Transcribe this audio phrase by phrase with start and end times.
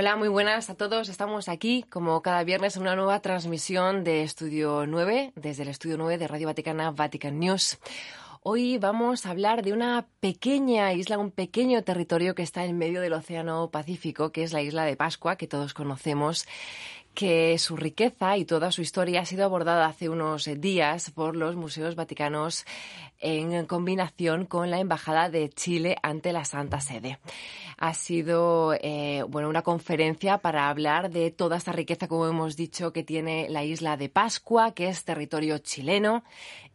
[0.00, 1.08] Hola, muy buenas a todos.
[1.08, 5.96] Estamos aquí, como cada viernes, en una nueva transmisión de Estudio 9, desde el Estudio
[5.98, 7.80] 9 de Radio Vaticana, Vatican News.
[8.44, 13.00] Hoy vamos a hablar de una pequeña isla, un pequeño territorio que está en medio
[13.00, 16.46] del Océano Pacífico, que es la isla de Pascua, que todos conocemos
[17.18, 21.56] que su riqueza y toda su historia ha sido abordada hace unos días por los
[21.56, 22.64] museos vaticanos
[23.18, 27.18] en combinación con la Embajada de Chile ante la Santa Sede.
[27.76, 32.92] Ha sido eh, bueno, una conferencia para hablar de toda esta riqueza, como hemos dicho,
[32.92, 36.22] que tiene la isla de Pascua, que es territorio chileno.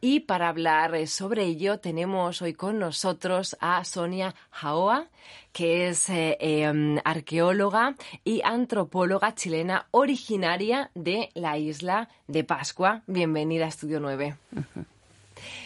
[0.05, 5.07] Y para hablar sobre ello tenemos hoy con nosotros a Sonia Jaoa,
[5.53, 13.03] que es eh, em, arqueóloga y antropóloga chilena originaria de la isla de Pascua.
[13.07, 14.35] Bienvenida a Estudio 9.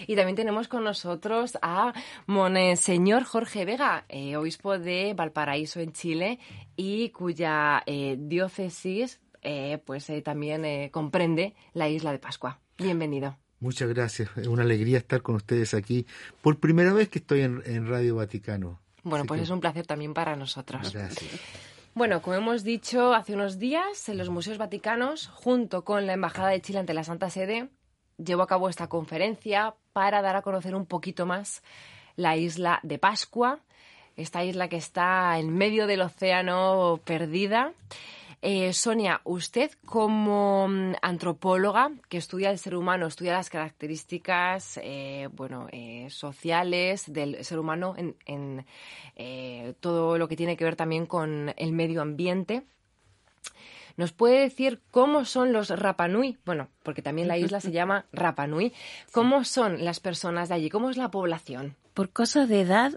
[0.06, 1.94] Y también tenemos con nosotros a
[2.28, 6.38] Monseñor Jorge Vega, eh, obispo de Valparaíso en Chile
[6.76, 9.20] y cuya eh, diócesis
[9.86, 12.60] pues también comprende la isla de Pascua.
[12.78, 13.36] Bienvenido.
[13.60, 14.30] Muchas gracias.
[14.38, 16.06] Es una alegría estar con ustedes aquí.
[16.42, 18.80] Por primera vez que estoy en Radio Vaticano.
[19.04, 20.94] Bueno, pues es un placer también para nosotros.
[21.94, 26.50] Bueno, como hemos dicho hace unos días, en los Museos Vaticanos, junto con la Embajada
[26.50, 27.70] de Chile ante la Santa Sede,
[28.18, 31.64] llevó a cabo esta conferencia para dar a conocer un poquito más
[32.18, 33.62] la isla de Pascua,
[34.18, 37.74] esta isla que está en medio del océano perdida
[38.42, 45.28] eh, Sonia, usted como mm, antropóloga que estudia el ser humano, estudia las características eh,
[45.34, 48.66] bueno, eh, sociales del ser humano en,
[49.80, 52.64] todo lo que tiene que ver también con el medio ambiente.
[53.96, 56.38] ¿Nos puede decir cómo son los Rapanui?
[56.46, 58.72] Bueno, porque también la isla se llama Rapanui.
[59.12, 60.70] ¿Cómo son las personas de allí?
[60.70, 61.76] ¿Cómo es la población?
[61.96, 62.94] Por cosas de edad,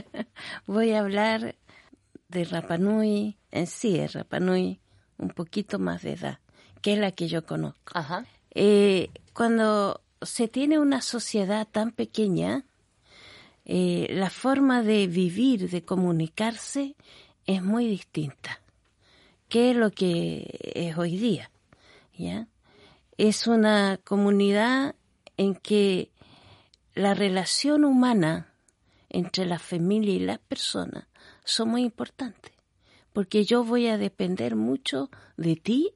[0.66, 1.56] voy a hablar
[2.28, 4.80] de Rapanui, en sí es Rapanui,
[5.16, 6.38] un poquito más de edad,
[6.82, 7.98] que es la que yo conozco.
[8.54, 12.64] Eh, cuando se tiene una sociedad tan pequeña,
[13.64, 16.96] eh, la forma de vivir, de comunicarse,
[17.46, 18.60] es muy distinta.
[19.48, 21.50] ¿Qué es lo que es hoy día?
[22.16, 22.46] ¿Ya?
[23.16, 24.94] Es una comunidad
[25.38, 26.10] en que
[26.94, 28.52] la relación humana
[29.08, 31.07] entre la familia y las personas
[31.48, 32.52] son muy importantes,
[33.14, 35.94] porque yo voy a depender mucho de ti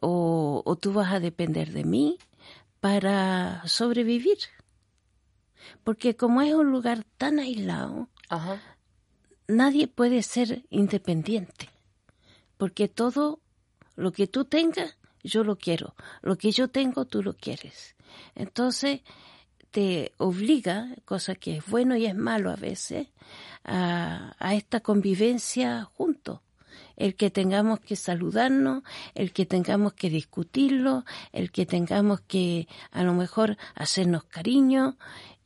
[0.00, 2.18] o, tú vas a depender de mí
[2.80, 4.38] para sobrevivir.
[5.84, 8.08] Porque como es un lugar tan aislado,
[9.46, 11.68] nadie puede ser independiente.
[12.56, 13.40] Porque todo
[13.96, 15.94] lo que tú tengas, yo lo quiero.
[16.22, 17.96] Lo que yo tengo, tú lo quieres.
[18.34, 19.02] Entonces,
[19.70, 23.08] te obliga, cosa que es bueno y es malo a veces,
[23.64, 26.40] a, esta convivencia juntos.
[26.96, 28.82] El que tengamos que saludarnos,
[29.14, 34.96] el que tengamos que discutirlo, el que tengamos que a lo mejor hacernos cariño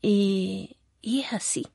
[0.02, 1.66] y, es así.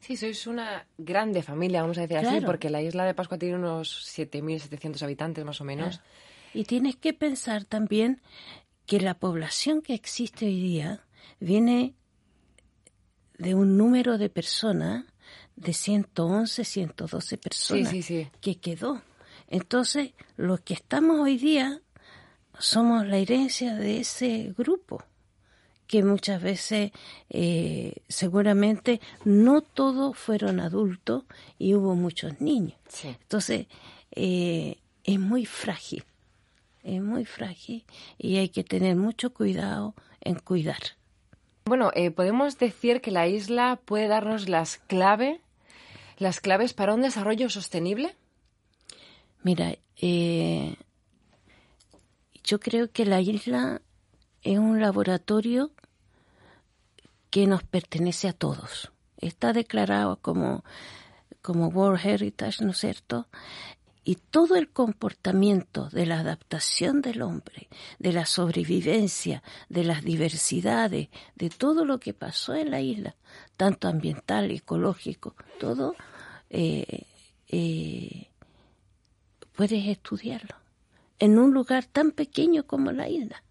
[0.00, 3.56] Sí, sois una grande familia, vamos a decir así, porque la isla de Pascua tiene
[3.56, 6.00] unos 7.700 habitantes más o menos.
[6.54, 8.20] Y tienes que pensar también
[8.86, 11.04] que la población que existe hoy día
[11.38, 11.94] viene
[13.38, 15.04] de un número de personas
[15.56, 17.94] de 111, 112 personas
[18.40, 19.02] que quedó.
[19.48, 21.80] Entonces, los que estamos hoy día
[22.58, 25.02] somos la herencia de ese grupo,
[25.86, 26.92] que muchas veces
[27.30, 31.24] eh, seguramente no todos fueron adultos
[31.58, 32.78] y hubo muchos niños.
[33.02, 33.66] Entonces,
[34.12, 36.04] eh, es muy frágil,
[36.82, 37.84] es muy frágil
[38.18, 40.99] y hay que tener mucho cuidado en cuidar.
[41.70, 45.40] Bueno, eh, podemos decir que la isla puede darnos las claves,
[46.18, 48.16] las claves para un desarrollo sostenible.
[49.44, 50.74] Mira, eh,
[52.42, 53.82] yo creo que la isla
[54.42, 55.70] es un laboratorio
[57.30, 58.90] que nos pertenece a todos.
[59.18, 60.64] Está declarado como,
[61.40, 63.28] como World Heritage, ¿no es cierto?
[64.04, 67.68] Y todo el comportamiento de la adaptación del hombre,
[67.98, 73.16] de la sobrevivencia, de las diversidades, de todo lo que pasó en la isla,
[73.56, 75.94] tanto ambiental, ecológico, todo,
[76.48, 77.04] eh,
[77.48, 78.28] eh,
[79.52, 80.56] puedes estudiarlo
[81.18, 83.42] en un lugar tan pequeño como la isla.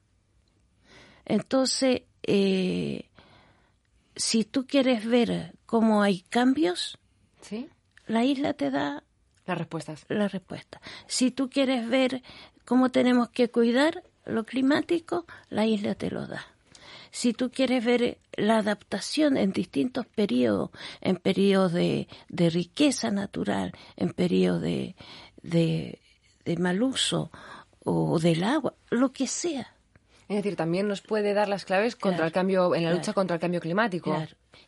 [1.25, 3.07] Entonces, eh,
[4.15, 6.97] si tú quieres ver cómo hay cambios,
[7.41, 7.69] ¿Sí?
[8.07, 9.03] la isla te da
[9.49, 10.05] las respuestas.
[10.07, 10.81] La respuesta.
[11.07, 12.21] Si tú quieres ver
[12.65, 16.45] cómo tenemos que cuidar lo climático, la isla te lo da.
[17.11, 20.69] Si tú quieres ver la adaptación en distintos periodos,
[21.01, 24.95] en periodos de, riqueza natural, en periodos de,
[25.41, 27.31] de, mal uso
[27.83, 29.73] o del agua, lo que sea.
[30.27, 33.35] Es decir, también nos puede dar las claves contra el cambio, en la lucha contra
[33.35, 34.15] el cambio climático.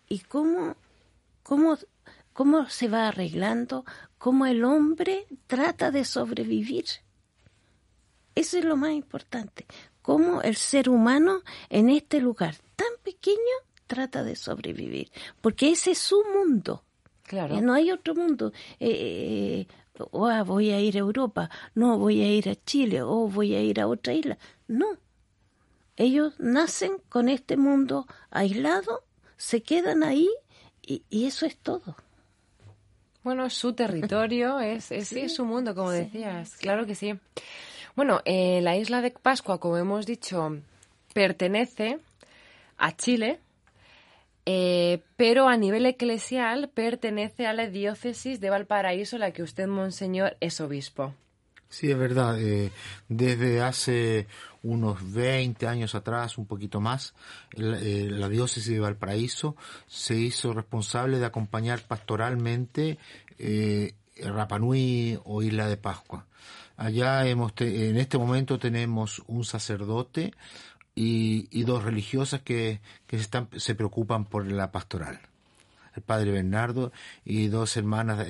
[0.10, 0.76] ¿Y cómo,
[1.44, 1.78] cómo,
[2.34, 3.86] cómo se va arreglando?
[4.18, 6.86] ¿Cómo el hombre trata de sobrevivir?
[8.36, 9.66] Eso es lo más importante.
[10.02, 13.38] Cómo el ser humano en este lugar tan pequeño
[13.88, 15.12] trata de sobrevivir.
[15.42, 16.84] Porque ese es su mundo.
[17.24, 17.62] Claro.
[17.62, 18.52] No hay otro mundo.
[18.80, 19.68] Eh,
[20.12, 23.62] oh, voy a ir a Europa, no, voy a ir a Chile, o voy a
[23.62, 24.38] ir a otra isla.
[24.68, 24.98] No.
[25.98, 29.04] Ellos nacen con este mundo aislado,
[29.38, 30.30] se quedan ahí
[30.82, 31.96] y, eso es todo.
[33.24, 36.56] Bueno, su territorio, es, es, su mundo, como decías.
[36.58, 37.14] Claro que sí.
[37.96, 40.58] Bueno, eh, la isla de Pascua, como hemos dicho,
[41.14, 42.00] pertenece
[42.78, 43.40] a Chile,
[44.46, 50.38] eh, pero a nivel eclesial pertenece a la diócesis de Valparaíso, la que usted, monseñor,
[50.40, 51.14] es obispo.
[51.72, 52.38] Sí, es verdad.
[52.38, 52.70] Eh,
[53.08, 54.28] desde hace
[54.62, 57.16] unos 20 años atrás, un poquito más,
[57.56, 59.56] eh, la, diócesis de Valparaíso
[59.88, 63.00] se hizo responsable de acompañar pastoralmente
[63.40, 66.28] eh, Rapanui o Isla de Pascua.
[66.76, 70.34] Allá hemos en este momento tenemos un sacerdote,
[70.94, 75.22] y, dos religiosas que, están, se preocupan por la pastoral.
[75.96, 76.92] El padre Bernardo
[77.24, 78.28] y dos hermanas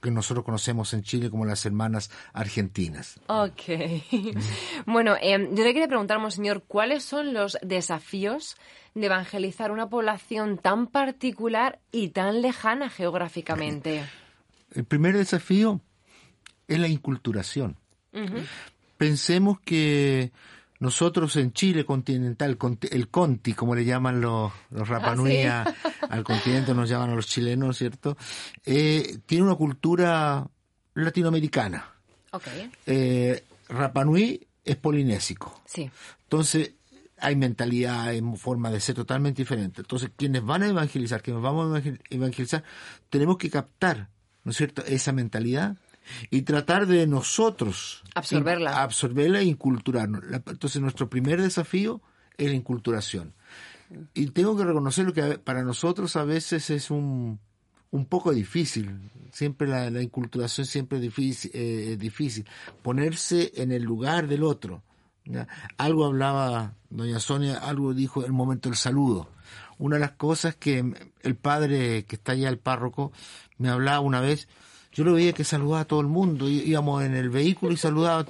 [0.00, 3.18] que nosotros conocemos en Chile como las hermanas argentinas.
[3.26, 3.62] Ok.
[4.86, 8.56] bueno, eh, yo le quería preguntar, Monseñor, ¿cuáles son los desafíos
[8.94, 14.04] de evangelizar una población tan particular y tan lejana geográficamente?
[14.72, 15.80] El primer desafío
[16.68, 17.76] es la inculturación.
[18.96, 20.32] Pensemos que
[20.78, 22.58] nosotros en Chile continental,
[22.90, 25.64] el Conti, como le llaman los, los Rapanui ah,
[26.08, 28.16] al continente, nos llaman a los chilenos, ¿cierto?
[28.64, 30.46] Eh, tiene una cultura
[30.94, 31.92] latinoamericana.
[32.30, 32.70] Okay.
[32.86, 35.62] Eh, Rapanui es polinésico.
[35.64, 35.90] Sí.
[36.24, 36.72] Entonces,
[37.18, 39.80] hay mentalidad, hay forma de ser totalmente diferente.
[39.80, 42.62] Entonces, quienes van a evangelizar, quienes vamos a evangelizar,
[43.08, 44.10] tenemos que captar,
[44.44, 45.76] ¿no es cierto?, esa mentalidad
[46.30, 50.22] y tratar de nosotros absorberla, absorberla e inculturarnos.
[50.32, 52.00] Entonces nuestro primer desafío
[52.36, 53.34] es la inculturación.
[54.14, 57.38] Y tengo que reconocerlo que para nosotros a veces es un,
[57.90, 59.10] un poco difícil.
[59.32, 62.46] Siempre la, la inculturación siempre es difícil, eh, difícil.
[62.82, 64.82] Ponerse en el lugar del otro.
[65.76, 69.28] Algo hablaba doña Sonia, algo dijo en el momento del saludo.
[69.78, 73.12] Una de las cosas que el padre que está allá, el párroco,
[73.58, 74.48] me hablaba una vez,
[74.96, 76.48] yo lo veía que saludaba a todo el mundo.
[76.48, 78.24] Íbamos en el vehículo y saludaba.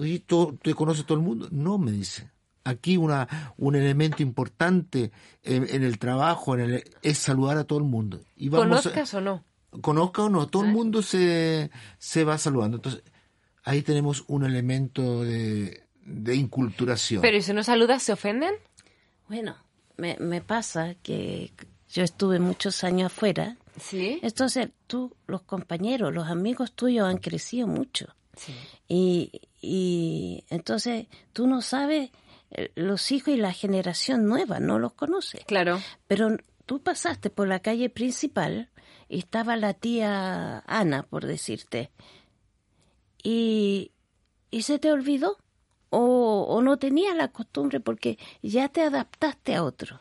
[0.00, 1.46] ¿Y tú, te conoces todo el mundo?
[1.52, 2.32] No, me dice.
[2.64, 5.12] Aquí una, un elemento importante
[5.44, 8.20] en, el trabajo en el, es saludar a todo el mundo.
[8.34, 9.44] Y ¿Conozcas o no?
[9.82, 12.78] Conozca o no, todo el mundo se, se va saludando.
[12.78, 13.04] Entonces,
[13.62, 17.22] ahí tenemos un elemento de, de inculturación.
[17.22, 18.54] Pero ¿y si no saludas, se ofenden?
[19.28, 19.54] Bueno,
[19.96, 21.52] me, me pasa que
[21.88, 24.20] yo estuve muchos años afuera Sí.
[24.22, 28.14] Entonces, tú, los compañeros, los amigos tuyos han crecido mucho.
[28.36, 28.54] Sí.
[28.88, 32.10] Y, y entonces tú no sabes,
[32.50, 35.44] eh, los hijos y la generación nueva no los conoces.
[35.44, 35.80] Claro.
[36.06, 38.70] Pero tú pasaste por la calle principal
[39.08, 41.90] y estaba la tía Ana, por decirte.
[43.22, 43.92] Y,
[44.50, 45.38] y se te olvidó.
[45.96, 50.00] O, o no tenías la costumbre porque ya te adaptaste a otro.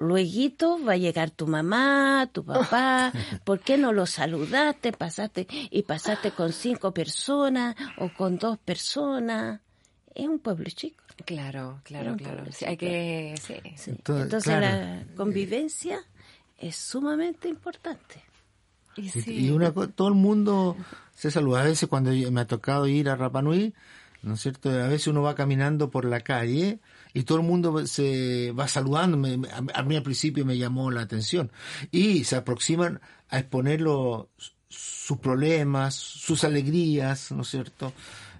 [0.00, 3.12] Luego va a llegar tu mamá, tu papá,
[3.44, 4.92] ¿por qué no lo saludaste?
[4.92, 9.60] Pasaste y pasaste con cinco personas o con dos personas.
[10.14, 11.02] Es un pueblo chico.
[11.24, 12.44] Claro, claro, claro.
[12.66, 13.34] hay que
[13.86, 16.04] Entonces, la convivencia
[16.58, 18.22] es sumamente importante.
[18.96, 20.76] Y, una, todo el mundo
[21.14, 21.62] se saluda.
[21.62, 23.74] A veces cuando me ha tocado ir a Rapanui,
[24.22, 24.70] ¿no es cierto?
[24.70, 26.80] A veces uno va caminando por la calle
[27.14, 29.16] y todo el mundo se va saludando.
[29.72, 31.50] a, mí al principio me llamó la atención.
[31.92, 33.84] Y se aproximan a exponer
[34.68, 37.92] sus problemas, sus alegrías, ¿no es cierto?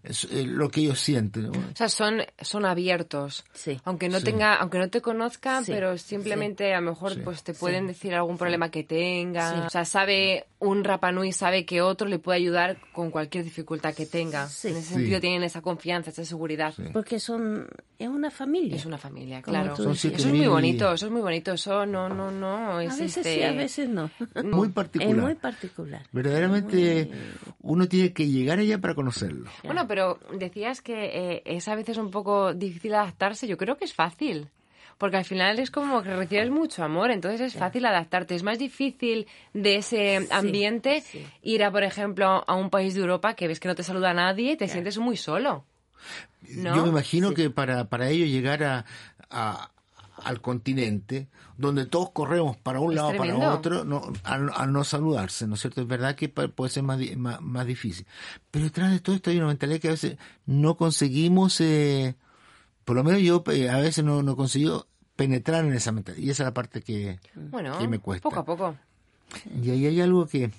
[0.05, 1.47] Eh, lo que ellos sienten.
[1.47, 3.45] O sea, son, son abiertos.
[3.55, 3.81] Sí.
[3.85, 7.87] Aunque no tenga, aunque no te conozcan, pero simplemente a lo mejor pues te pueden
[7.87, 9.65] decir algún problema que tenga.
[9.67, 14.05] O sea, sabe, un Rapanui sabe que otro le puede ayudar con cualquier dificultad que
[14.05, 14.43] tenga.
[14.65, 16.75] En ese sentido tienen esa confianza, esa seguridad.
[16.93, 17.67] Porque son,
[17.99, 18.77] es una familia.
[18.77, 19.73] Es una familia, claro.
[19.73, 21.53] Eso es muy bonito, eso es muy bonito.
[21.53, 23.21] Eso no, no, no existe.
[23.21, 24.11] A veces sí, a veces no.
[24.45, 25.17] Muy particular.
[25.17, 26.03] Es muy particular.
[26.13, 27.11] Verdaderamente
[27.61, 29.51] uno tiene que llegar allá para conocerlo.
[29.65, 29.94] Bueno, pero
[30.33, 33.47] decías que eh, es a veces un poco difícil adaptarse.
[33.47, 34.49] Yo creo que es fácil.
[34.99, 38.35] porque al final es como que recibes mucho amor, entonces es fácil adaptarte.
[38.35, 41.03] Es más difícil de ese ambiente
[41.43, 44.15] ir a, por ejemplo, a un país de Europa que ves que no te saluda
[44.15, 45.65] nadie y te sientes muy solo.
[46.43, 48.85] Yo me imagino que para, para ello llegar
[49.31, 49.71] a,
[50.25, 55.55] al continente, donde todos corremos para un lado para otro, no, al, no saludarse, ¿no
[55.55, 55.83] es cierto?
[55.83, 58.07] Es verdad que puede ser más, más, difícil.
[58.51, 60.17] Pero detrás de todo esto hay una mentalidad que a veces
[60.47, 62.17] no conseguimos, eh,
[62.85, 66.27] por lo menos yo eh, a veces no, no consigo penetrar en esa mentalidad.
[66.27, 67.21] Y esa es la parte que,
[67.79, 68.29] que me cuesta.
[68.29, 68.77] Poco a poco.
[69.63, 70.51] Y ahí hay algo que,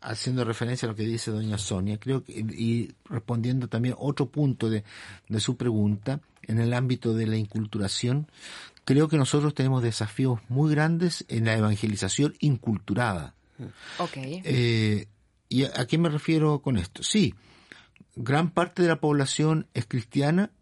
[0.00, 4.70] haciendo referencia a lo que dice doña Sonia, creo que, y respondiendo también otro punto
[4.70, 4.84] de,
[5.28, 8.28] de su pregunta, en el ámbito de la inculturación,
[8.86, 13.34] creo que nosotros tenemos desafíos muy grandes en la evangelización inculturada.
[13.98, 14.40] Okay.
[14.44, 15.08] Eh,
[15.48, 17.02] ¿Y a, qué me refiero con esto?
[17.02, 17.34] Sí,
[18.14, 20.52] gran parte de la población es cristiana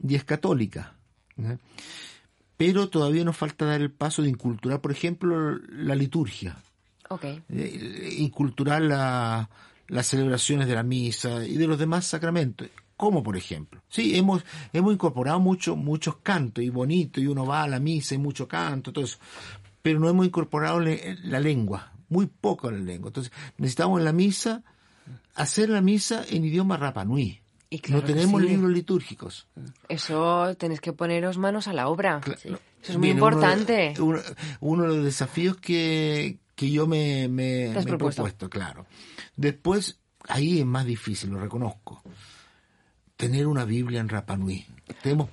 [0.00, 0.94] y es católica.
[2.56, 6.56] Pero todavía nos falta dar el paso de inculturar, por ejemplo, la liturgia.
[7.08, 7.42] Okay.
[7.48, 9.50] Eh, inculturar la,
[9.88, 13.82] las celebraciones de la misa y de los demás sacramentos como por ejemplo.
[13.88, 18.14] Sí, hemos, hemos incorporado mucho, muchos cantos y bonito, y uno va a la misa
[18.14, 19.18] y mucho canto, todo eso.
[19.82, 23.08] Pero no hemos incorporado la lengua, muy poco la lengua.
[23.08, 24.62] Entonces, necesitamos en la misa
[25.34, 27.40] hacer la misa en idioma rapanui.
[27.70, 29.48] Y no tenemos libros litúrgicos.
[29.88, 32.20] Eso tenéis que poneros manos a la obra.
[32.26, 33.94] Eso es muy importante.
[34.60, 38.84] Uno, de los desafíos que, que yo me, me, he propuesto, claro.
[39.36, 42.02] Después, ahí es más difícil, lo reconozco
[43.22, 44.66] tener una Biblia en Rapanui.
[45.00, 45.28] Tenemos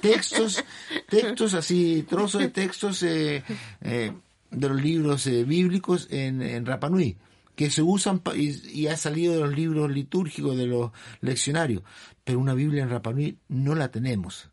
[0.00, 0.62] textos,
[1.08, 3.42] textos así, trozos de textos eh,
[3.80, 4.12] eh,
[4.52, 7.16] de los libros eh, bíblicos en, en Rapanui,
[7.56, 11.82] que se usan y, ha salido de los libros litúrgicos, de los leccionarios.
[12.22, 14.48] Pero una Biblia en Rapanui no la tenemos.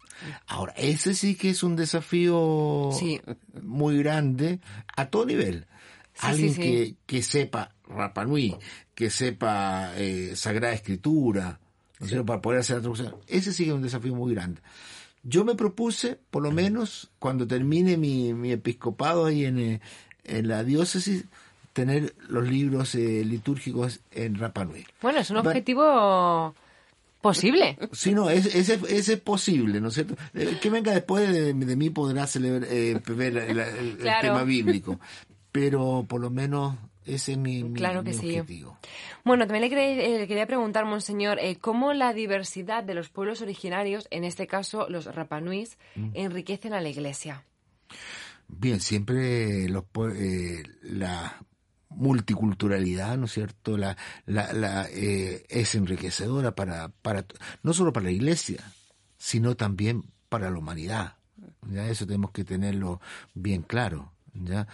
[0.48, 2.90] Ahora, ese sí que es un desafío
[3.62, 4.60] muy grande
[4.98, 5.68] a todo nivel.
[6.18, 8.58] Alguien Que, que sepa Rapanui,
[8.96, 9.92] que sepa
[10.34, 11.60] Sagrada Escritura,
[12.00, 13.16] ¿no para poder hacer la traducción.
[13.28, 14.62] Ese sí es un desafío muy grande.
[15.24, 19.82] Yo me propuse, por lo menos, cuando termine mi, mi episcopado ahí en, eh,
[20.24, 21.26] en la diócesis,
[21.74, 24.86] tener los libros eh, litúrgicos en Rapa Nui.
[25.02, 26.56] Bueno, es un objetivo
[27.22, 27.78] posible.
[27.92, 30.16] Sí, no, ese es, posible, ¿no es cierto?
[30.34, 35.00] Eh, que venga después de, mí podrá celebrar, ver el, tema bíblico,
[35.52, 36.76] pero por lo menos
[37.06, 38.42] ese es mi, claro que sí.
[39.24, 44.24] Bueno, también le quería, preguntar, Monseñor, eh, cómo la diversidad de los pueblos originarios, en
[44.24, 46.12] este caso los Rapanuis, mm.
[46.14, 47.44] enriquecen a la Iglesia.
[48.48, 49.84] Bien, siempre los,
[50.16, 51.38] eh, la
[51.90, 53.78] multiculturalidad, ¿no es cierto?
[53.78, 57.26] La, la, eh, es enriquecedora para, para,
[57.64, 58.64] no solo para la Iglesia,
[59.18, 61.16] sino también para la humanidad.
[61.70, 63.02] Ya eso tenemos que tenerlo
[63.34, 64.12] bien claro.
[64.34, 64.68] ¿Ya?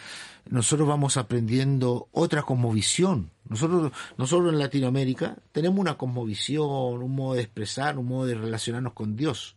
[0.50, 3.32] Nosotros vamos aprendiendo otra cosmovisión.
[3.48, 8.94] Nosotros, nosotros en Latinoamérica tenemos una cosmovisión, un modo de expresar, un modo de relacionarnos
[8.94, 9.56] con Dios.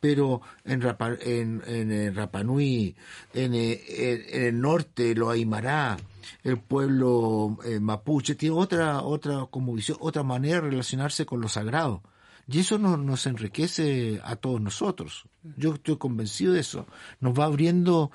[0.00, 0.82] Pero en,
[1.22, 2.96] en, en, Rapanui,
[3.34, 5.96] en, el norte, lo Aymara,
[6.42, 12.02] el pueblo eh, mapuche, tiene otra, otra cosmovisión, otra manera de relacionarse con lo sagrado.
[12.48, 15.24] Y eso nos enriquece a todos nosotros.
[15.56, 16.86] Yo estoy convencido de eso.
[17.20, 18.10] Nos va abriendo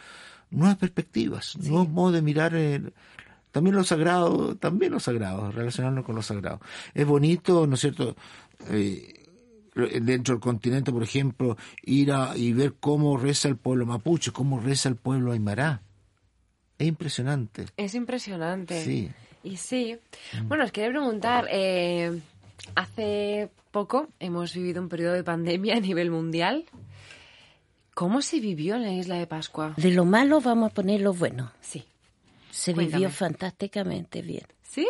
[0.51, 2.53] nuevas perspectivas, nuevos modos de mirar
[3.51, 6.61] también lo sagrado, también lo sagrado, relacionarnos con lo sagrado.
[6.93, 8.15] Es bonito, ¿no es cierto?
[8.69, 9.13] Eh,
[10.01, 14.59] dentro del continente, por ejemplo, ir a y ver cómo reza el pueblo mapuche, cómo
[14.59, 15.81] reza el pueblo aymara.
[16.77, 17.65] Es impresionante.
[17.77, 18.83] Es impresionante.
[18.83, 19.09] Sí.
[19.43, 19.97] Y sí.
[20.39, 20.47] Mm.
[20.47, 22.19] Bueno, os quería preguntar, eh,
[22.75, 26.65] hace poco hemos vivido un periodo de pandemia a nivel mundial.
[27.97, 29.73] ¿Cómo se vivió en la isla de Pascua?
[29.75, 31.51] De lo malo vamos a poner lo bueno.
[31.61, 31.83] Sí.
[32.51, 34.45] Se vivió fantásticamente bien.
[34.61, 34.87] ¿Sí?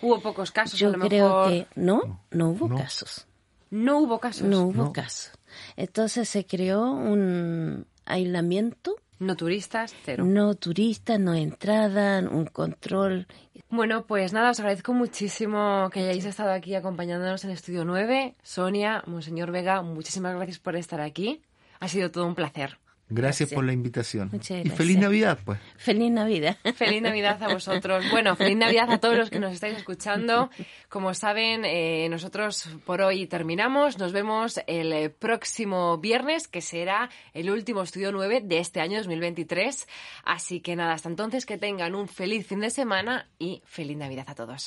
[0.00, 0.80] Hubo pocos casos.
[0.80, 3.26] Yo creo que no, no hubo casos.
[3.68, 4.48] No hubo casos.
[4.48, 5.32] No hubo casos.
[5.76, 8.96] Entonces se creó un aislamiento.
[9.18, 10.24] No turistas, cero.
[10.26, 13.26] No turistas, no entrada, un control
[13.68, 18.36] bueno, pues nada, os agradezco muchísimo que hayáis estado aquí acompañándonos en Estudio 9.
[18.42, 21.42] Sonia, Monseñor Vega, muchísimas gracias por estar aquí.
[21.80, 22.78] Ha sido todo un placer.
[23.08, 24.30] Gracias, por la invitación.
[24.32, 25.60] Y feliz Navidad, pues.
[25.76, 26.56] Feliz Navidad.
[26.74, 28.04] Feliz Navidad a vosotros.
[28.10, 30.50] Bueno, feliz Navidad a todos los que nos estáis escuchando.
[30.88, 33.98] Como saben, eh, nosotros por hoy terminamos.
[33.98, 38.98] Nos vemos el eh, próximo viernes, que será el último estudio 9 de este año
[38.98, 39.86] 2023.
[40.24, 44.26] Así que nada, hasta entonces que tengan un feliz fin de semana y feliz Navidad
[44.28, 44.64] a todos.